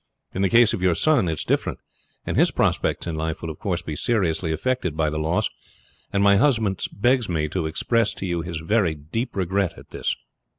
In 0.33 0.41
the 0.41 0.49
case 0.49 0.73
of 0.73 0.81
your 0.81 0.95
son 0.95 1.29
it 1.29 1.33
is 1.33 1.43
different, 1.43 1.77
and 2.25 2.35
his 2.35 2.49
prospects 2.49 3.05
in 3.05 3.13
life 3.13 3.39
will 3.43 3.51
of 3.51 3.59
course 3.59 3.83
be 3.83 3.95
seriously 3.95 4.51
affected 4.51 4.97
by 4.97 5.11
the 5.11 5.19
loss, 5.19 5.47
and 6.11 6.23
my 6.23 6.37
husband 6.37 6.83
begs 6.91 7.29
me 7.29 7.47
to 7.49 7.67
express 7.67 8.15
to 8.15 8.25
you 8.25 8.41
his 8.41 8.61
very 8.61 8.95
deep 8.95 9.35
regret 9.35 9.77
at 9.77 9.91
this. 9.91 10.15